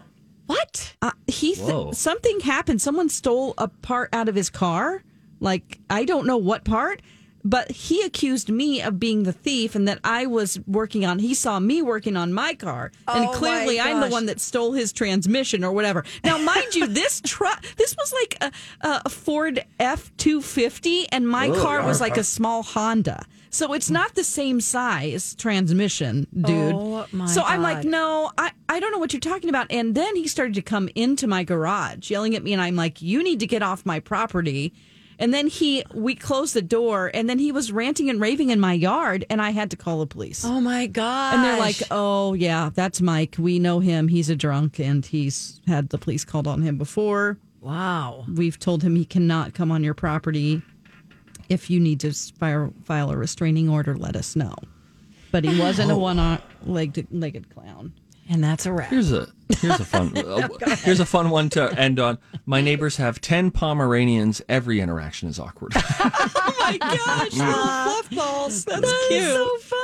[0.47, 0.95] What?
[1.01, 2.83] Uh, he th- something happened.
[2.83, 5.03] Someone stole a part out of his car.
[5.41, 7.03] Like I don't know what part,
[7.45, 11.19] but he accused me of being the thief and that I was working on.
[11.19, 14.73] He saw me working on my car, and Oh, clearly I'm the one that stole
[14.73, 16.05] his transmission or whatever.
[16.25, 18.53] Now, mind you, this truck, this was like a,
[19.05, 22.05] a Ford F two fifty, and my Oh, car was yeah.
[22.07, 23.25] like a small Honda.
[23.51, 26.75] So it's not the same size transmission, dude.
[26.75, 29.69] Oh, my so I'm like, no, I, I don't know what you're talking about.
[29.71, 33.01] And then he started to come into my garage yelling at me, and I'm like,
[33.01, 34.73] you need to get off my property.
[35.19, 38.59] And then he, we closed the door, and then he was ranting and raving in
[38.61, 40.45] my yard, and I had to call the police.
[40.45, 41.35] Oh my god!
[41.35, 43.37] And they're like, oh, yeah, that's Mike.
[43.39, 44.09] We know him.
[44.09, 47.39] He's a drunk, and he's had the police called on him before.
[47.61, 48.25] wow.
[48.33, 50.63] We've told him he cannot come on your property.
[51.49, 54.55] If you need to file, file a restraining order, let us know.
[55.31, 55.99] But he wasn't a oh.
[55.99, 57.93] one legged legged clown.
[58.29, 58.89] And that's a wrap.
[58.91, 62.19] Here's a here's a fun uh, here's a fun one to end on.
[62.47, 64.41] My neighbors have ten Pomeranians.
[64.49, 65.73] Every interaction is awkward.
[66.47, 68.65] Oh my gosh, little fluff balls.
[68.65, 69.23] That's cute.
[69.23, 69.79] so fun.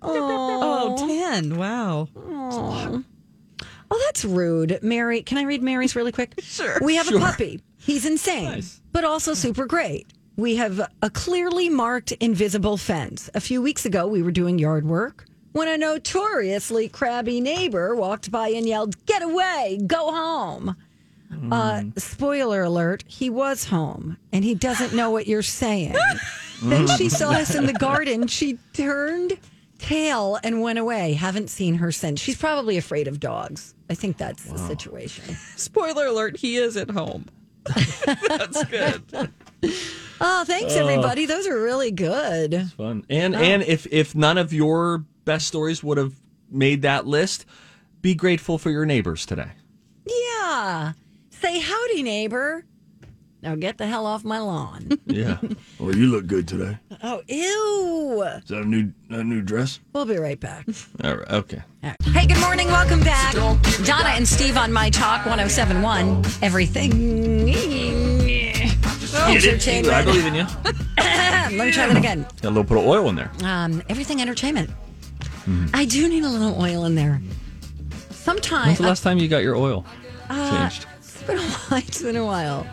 [0.00, 1.56] Oh, 10.
[1.56, 2.08] Wow.
[2.14, 4.78] Oh, that's rude.
[4.82, 6.34] Mary, can I read Mary's really quick?
[6.38, 6.78] Sure.
[6.82, 7.18] We have Sure.
[7.18, 7.62] a puppy.
[7.78, 10.06] He's insane, but also super great.
[10.36, 13.28] We have a clearly marked invisible fence.
[13.34, 18.30] A few weeks ago, we were doing yard work when a notoriously crabby neighbor walked
[18.30, 20.76] by and yelled, Get away, go home.
[21.50, 25.96] Uh, spoiler alert, he was home and he doesn't know what you're saying.
[26.62, 28.26] then she saw us in the garden.
[28.26, 29.38] She turned
[29.78, 31.14] tail and went away.
[31.14, 32.20] Haven't seen her since.
[32.20, 33.74] She's probably afraid of dogs.
[33.90, 35.36] I think that's the situation.
[35.56, 37.26] Spoiler alert, he is at home.
[38.06, 39.04] That's good.
[40.20, 41.26] Oh, thanks everybody.
[41.26, 42.70] Those are really good.
[42.76, 43.04] fun.
[43.08, 46.14] And and if if none of your best stories would have
[46.50, 47.46] made that list,
[48.00, 49.50] be grateful for your neighbors today.
[50.06, 50.92] Yeah.
[51.30, 52.64] Say howdy, neighbor.
[53.42, 54.98] Now get the hell off my lawn.
[55.06, 55.38] Yeah.
[55.78, 56.78] well, you look good today.
[57.02, 58.22] oh, ew.
[58.22, 59.80] Is that a new a new dress?
[59.92, 60.66] We'll be right back.
[61.04, 61.30] All right.
[61.30, 61.62] Okay.
[61.82, 62.68] Hey, good morning.
[62.68, 63.34] Welcome back.
[63.34, 66.24] Donna and Steve on My Talk 1071.
[66.40, 66.92] Everything.
[69.28, 69.94] Entertainment.
[69.94, 70.46] I believe in you.
[70.98, 72.22] Let me try that again.
[72.40, 73.30] Got a little bit of oil in there.
[73.44, 74.70] Um, everything entertainment.
[75.44, 75.66] Mm-hmm.
[75.74, 77.20] I do need a little oil in there.
[78.10, 79.84] Sometimes When's the last time you got your oil
[80.28, 80.86] uh, changed?
[80.98, 81.78] It's been a while.
[81.78, 82.66] It's been a while.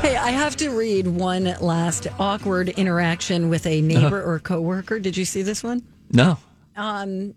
[0.00, 3.86] Hey, I have to read one last awkward interaction with a uh-huh.
[3.86, 4.98] neighbor or coworker.
[4.98, 5.82] Did you see this one?
[6.10, 6.38] No.
[6.74, 7.34] Um,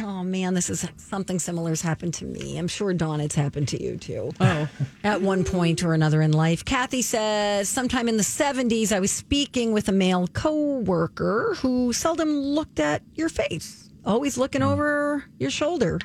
[0.00, 2.56] oh man, this is something similar has happened to me.
[2.58, 4.32] I'm sure Dawn, it's happened to you too.
[4.40, 4.68] Oh.
[5.02, 6.64] At one point or another in life.
[6.64, 12.28] Kathy says, sometime in the 70s, I was speaking with a male coworker who seldom
[12.28, 14.72] looked at your face, always looking mm.
[14.72, 16.00] over your shoulder.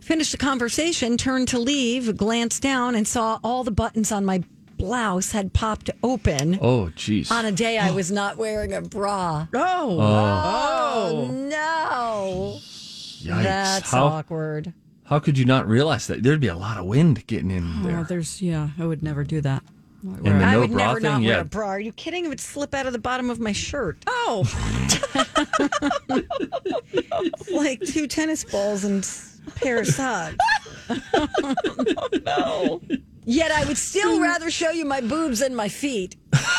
[0.00, 4.44] Finished the conversation, turned to leave, glanced down, and saw all the buttons on my
[4.76, 6.58] blouse had popped open.
[6.60, 7.30] Oh, jeez.
[7.30, 9.48] On a day I was not wearing a bra.
[9.54, 11.02] Oh, oh.
[11.08, 12.58] Oh, no.
[12.60, 13.42] Yikes.
[13.42, 14.74] That's how, awkward.
[15.04, 16.22] how could you not realize that?
[16.22, 18.04] There'd be a lot of wind getting in Oh, there.
[18.04, 19.62] there's, yeah, I would never do that.
[20.06, 21.40] And the I no would bra never not thing, wear yeah.
[21.40, 21.68] a bra.
[21.68, 22.24] Are you kidding?
[22.24, 23.98] It would slip out of the bottom of my shirt.
[24.06, 24.44] Oh.
[27.52, 30.36] like two tennis balls and s- a pair of socks.
[31.12, 32.80] Oh, no.
[33.24, 34.22] Yet I would still hmm.
[34.22, 36.14] rather show you my boobs than my feet.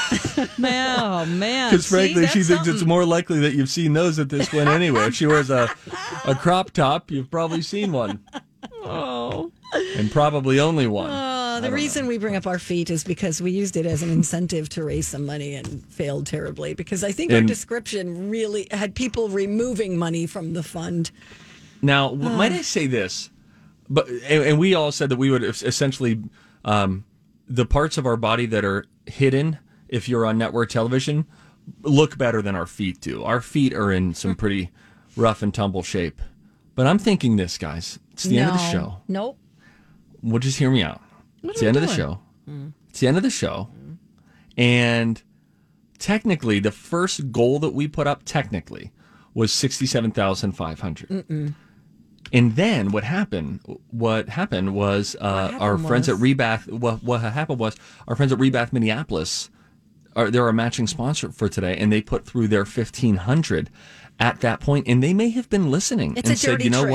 [0.57, 1.71] man, oh man.
[1.71, 2.87] Because See, frankly, that's she thinks it's something.
[2.89, 5.05] more likely that you've seen those at this one anyway.
[5.05, 5.69] If she wears a,
[6.25, 8.19] a crop top, you've probably seen one.
[8.83, 9.53] Oh.
[9.95, 11.09] And probably only one.
[11.09, 11.36] Oh.
[11.57, 14.11] Uh, the reason we bring up our feet is because we used it as an
[14.11, 18.93] incentive to raise some money and failed terribly because I think our description really had
[18.93, 21.09] people removing money from the fund.
[21.81, 23.31] Now, w might I say this?
[23.89, 26.21] But and, and we all said that we would essentially
[26.63, 27.05] um,
[27.47, 31.25] the parts of our body that are hidden if you're on network television
[31.81, 33.23] look better than our feet do.
[33.23, 34.69] Our feet are in some pretty
[35.15, 36.21] rough and tumble shape.
[36.75, 37.97] But I'm thinking this, guys.
[38.11, 38.97] It's the end of the show.
[39.07, 39.39] Nope.
[40.21, 41.01] Well, just hear me out.
[41.49, 42.19] It's the end of the show.
[42.89, 43.69] It's the end of the show.
[44.57, 45.21] And
[45.99, 48.91] technically, the first goal that we put up, technically,
[49.33, 51.53] was 67,500.
[52.33, 53.61] And then what happened?
[53.89, 56.67] What happened was uh, our happened friends at Rebath.
[56.67, 57.75] What, what happened was
[58.07, 59.49] our friends at Rebath Minneapolis.
[60.15, 63.69] Are, they're a matching sponsor for today, and they put through their fifteen hundred
[64.19, 66.69] at that point, and they may have been listening It's and a said, dirty "You
[66.71, 66.91] know trick.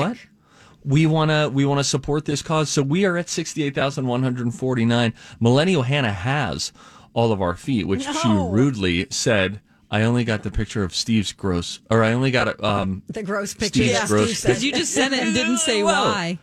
[0.83, 0.93] What?
[0.93, 2.69] we want to we want to support this cause.
[2.69, 5.13] So we are at sixty eight thousand one hundred forty nine.
[5.39, 6.71] Millennial Hannah has
[7.13, 9.61] all of our feet, which she rudely said.
[9.91, 13.53] I only got the picture of Steve's gross, or I only got um, The gross
[13.53, 13.83] picture.
[13.83, 14.47] Steve's that gross Steve said.
[14.47, 15.91] Because you just sent it and didn't say Whoa.
[15.91, 16.39] why.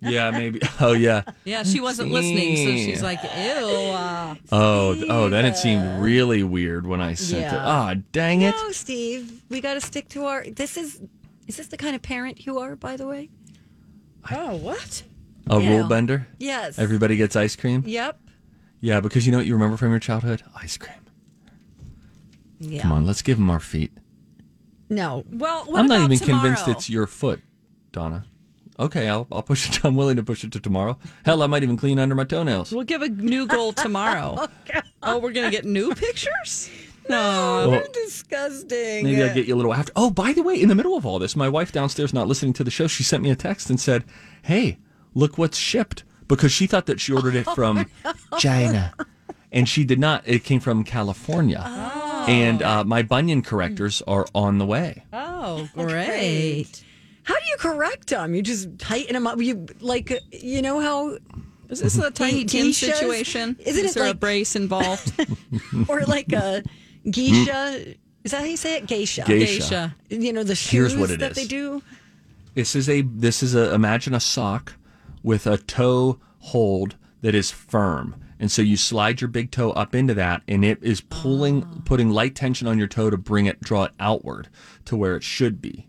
[0.00, 0.60] yeah, maybe.
[0.80, 1.22] Oh yeah.
[1.44, 3.30] Yeah, she wasn't listening, so she's like, ew.
[3.30, 4.34] Uh.
[4.52, 7.56] Oh, oh, then it seemed really weird when I sent it.
[7.56, 7.66] Yeah.
[7.66, 8.54] Ah, dang it.
[8.54, 10.44] No, Steve, we got to stick to our.
[10.44, 11.00] This is.
[11.46, 13.30] Is this the kind of parent you are, by the way?
[14.32, 15.02] Oh, what?
[15.48, 15.68] A Yeah.
[15.70, 16.26] rule bender.
[16.38, 16.78] Yes.
[16.78, 17.82] Everybody gets ice cream.
[17.86, 18.18] Yep.
[18.80, 20.42] Yeah, because you know what you remember from your childhood?
[20.62, 20.96] Ice cream.
[22.58, 22.82] Yeah.
[22.82, 23.92] Come on, let's give them our feet.
[24.88, 25.24] No.
[25.30, 26.42] Well, I'm not even tomorrow?
[26.42, 27.40] convinced it's your foot,
[27.92, 28.24] Donna.
[28.78, 29.80] Okay, I'll, I'll push it.
[29.84, 30.98] I'm willing to push it to tomorrow.
[31.24, 32.72] Hell, I might even clean under my toenails.
[32.72, 34.48] We'll give a new goal tomorrow.
[35.02, 36.68] Oh, oh, we're gonna get new pictures?
[37.08, 37.68] No.
[37.70, 39.04] Well, Disgusting.
[39.04, 39.92] maybe I'll get you a little after.
[39.96, 42.52] Oh, by the way, in the middle of all this, my wife downstairs not listening
[42.54, 44.04] to the show, she sent me a text and said,
[44.42, 44.78] "Hey,
[45.14, 47.86] look what's shipped," because she thought that she ordered it from
[48.38, 48.92] China,
[49.52, 50.22] and she did not.
[50.26, 51.60] It came from California,
[52.28, 55.04] and uh, my bunion correctors are on the way.
[55.12, 56.06] Oh, Great.
[56.06, 56.84] great.
[57.24, 58.34] How do you correct them?
[58.36, 59.40] You just tighten them up.
[59.40, 61.18] You like, uh, you know how,
[61.68, 62.74] Is this a tiny Tim Geishas?
[62.94, 63.56] situation?
[63.58, 65.12] Isn't Is it there a brace involved?
[65.88, 66.62] or like a
[67.10, 67.72] geisha?
[67.72, 67.90] Hmm.
[68.24, 68.86] Is that how you say it?
[68.86, 69.22] Geisha.
[69.24, 69.94] Geisha.
[70.08, 71.36] You know the Here's shoes what it that is.
[71.36, 71.82] they do.
[72.54, 74.74] This is a this is a imagine a sock
[75.22, 78.16] with a toe hold that is firm.
[78.38, 81.82] And so you slide your big toe up into that and it is pulling Oh.
[81.84, 84.48] putting light tension on your toe to bring it draw it outward
[84.86, 85.86] to where it should be.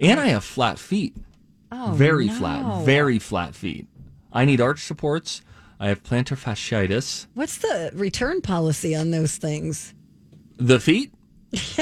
[0.00, 1.16] And I have flat feet.
[1.72, 2.34] Oh, very no.
[2.34, 3.86] flat, very flat feet.
[4.32, 5.42] I need arch supports.
[5.78, 7.26] I have plantar fasciitis.
[7.34, 9.94] What's the return policy on those things?
[10.60, 11.12] The feet?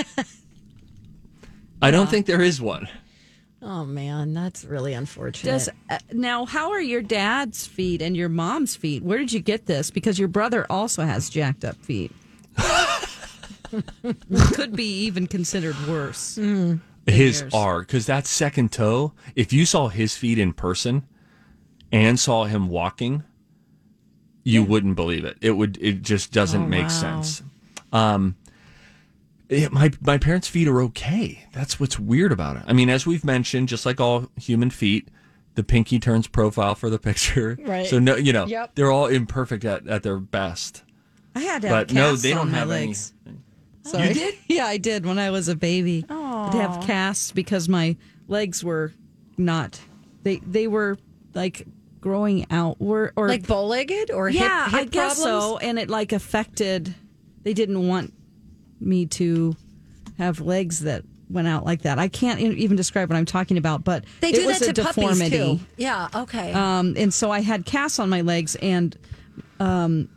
[1.82, 2.88] I don't think there is one.
[3.60, 5.50] Oh man, that's really unfortunate.
[5.50, 6.44] Does uh, now?
[6.46, 9.02] How are your dad's feet and your mom's feet?
[9.02, 9.90] Where did you get this?
[9.90, 12.12] Because your brother also has jacked up feet.
[14.54, 16.36] Could be even considered worse.
[17.06, 17.54] His yours.
[17.54, 19.12] are because that second toe.
[19.34, 21.06] If you saw his feet in person
[21.90, 23.24] and saw him walking,
[24.44, 25.36] you wouldn't believe it.
[25.40, 25.78] It would.
[25.80, 26.88] It just doesn't Oh, make wow.
[26.88, 27.42] sense.
[27.92, 28.36] Um,
[29.48, 31.44] it- my my parents' feet are okay.
[31.52, 32.62] That's what's weird about it.
[32.66, 35.08] I mean, as we've mentioned, just like all human feet,
[35.54, 37.58] the pinky turns profile for the picture.
[37.60, 37.86] Right.
[37.86, 38.74] So no, you know, Yep.
[38.74, 40.82] they're all imperfect at, at their best.
[41.34, 42.86] I had to have But no, casts they on don't my have any.
[42.88, 43.12] legs.
[43.82, 44.08] Sorry.
[44.08, 44.34] You did?
[44.48, 46.04] Yeah, I did when I was a baby.
[46.10, 48.92] I'd have casts because my legs were
[49.36, 49.80] not.
[50.24, 50.98] They they were
[51.34, 51.66] like
[52.00, 55.44] growing outward or like bow legged or yeah, hip, hip I guess problems?
[55.44, 55.58] so.
[55.58, 56.94] And it like affected.
[57.44, 58.12] They didn't want
[58.80, 59.56] me to
[60.18, 61.98] have legs that went out like that.
[61.98, 64.72] I can't even describe what I'm talking about, but They it do was that a
[64.72, 65.38] to deformity.
[65.38, 65.66] puppies too.
[65.76, 66.08] Yeah.
[66.14, 66.52] Okay.
[66.52, 68.96] Um, and so I had casts on my legs, and
[69.60, 70.08] um,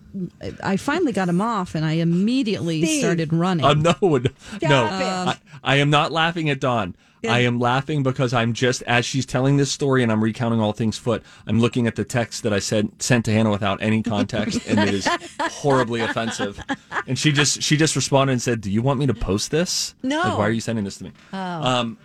[0.63, 2.99] I finally got them off, and I immediately Steve.
[3.01, 3.65] started running.
[3.65, 4.31] Um, no, no, it.
[4.61, 6.95] I, I am not laughing at Dawn.
[7.29, 10.73] I am laughing because I'm just as she's telling this story and I'm recounting all
[10.73, 11.23] things foot.
[11.45, 14.79] I'm looking at the text that I said sent to Hannah without any context, and
[14.79, 15.07] it is
[15.41, 16.59] horribly offensive.
[17.07, 19.93] And she just she just responded and said, "Do you want me to post this?
[20.01, 20.19] No.
[20.19, 21.97] Like, why are you sending this to me?" Um,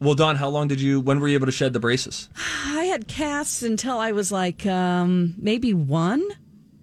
[0.00, 1.00] well, Dawn, how long did you?
[1.00, 2.28] When were you able to shed the braces?
[2.66, 6.22] I had casts until I was like um, maybe one.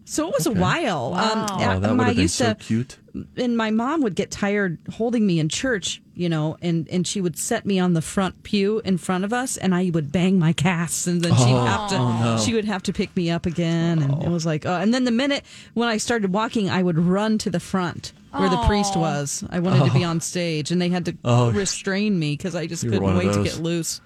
[0.07, 1.13] So it was a while.
[1.15, 2.97] Um, Oh, uh, that would I have been used so to, cute.
[3.37, 7.21] and my mom would get tired holding me in church, you know, and and she
[7.21, 10.37] would set me on the front pew in front of us, and I would bang
[10.37, 12.37] my casts, and then she'd Oh, have to oh, no.
[12.37, 15.05] she would have to pick me up again, and it was like, oh, and then
[15.05, 15.43] the minute
[15.73, 19.43] when I started walking, I would run to the front where the priest was.
[19.49, 20.09] I wanted to be Oh.
[20.09, 21.51] on stage, and they had to Oh.
[21.51, 24.01] restrain me because I just You were couldn't wait to get loose.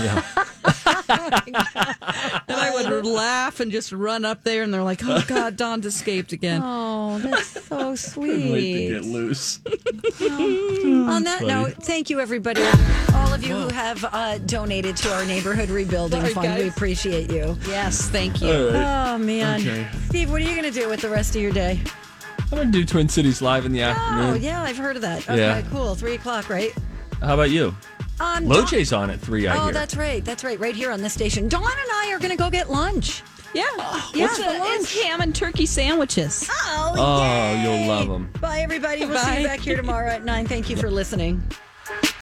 [0.00, 0.22] Yeah.
[2.46, 5.86] And I would laugh and just run up there, and they're like, "Oh God, Dawn's
[5.86, 6.62] escaped again."
[7.04, 8.50] Oh, that's so sweet.
[8.52, 8.88] Wait to sweet.
[8.88, 9.60] get loose.
[11.08, 11.46] On that funny.
[11.46, 12.62] note, thank you, everybody.
[13.14, 16.58] All of you who have uh, donated to our neighborhood rebuilding Sorry, fund.
[16.58, 17.56] We appreciate you.
[17.68, 18.48] Yes, thank you.
[18.52, 19.12] All right.
[19.14, 19.60] Oh, man.
[19.60, 19.86] Okay.
[20.08, 21.80] Steve, what are you going to do with the rest of your day?
[22.50, 24.30] I'm gonna do Twin Cities live in the afternoon.
[24.30, 25.22] Oh, yeah, I've heard of that.
[25.28, 25.62] Okay, Yeah.
[25.70, 25.94] cool.
[25.94, 26.72] Three o'clock, right?
[27.20, 27.74] How about you?
[28.20, 29.46] Um, Dawn- Loj's on at three.
[29.48, 29.72] I oh, hear.
[29.72, 30.24] that's right.
[30.24, 30.58] That's right.
[30.60, 31.48] Right here on this station.
[31.48, 33.22] Dawn and I are going to go get lunch.
[33.54, 33.62] Yeah,
[34.14, 34.26] Yeah.
[34.26, 36.48] it's, a- it's ham and turkey sandwiches.
[36.50, 37.22] Oh, Oh,
[37.54, 37.62] yay.
[37.62, 38.28] you'll love them.
[38.40, 39.04] Bye, everybody.
[39.04, 40.46] We'll see you back here tomorrow at 9.
[40.46, 41.42] Thank you for listening.